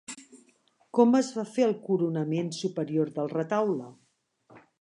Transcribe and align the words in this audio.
Com 0.99 1.13
es 1.19 1.29
va 1.35 1.43
fer 1.57 1.67
el 1.67 1.77
coronament 1.85 2.51
superior 2.63 3.15
del 3.19 3.33
retaule? 3.37 3.93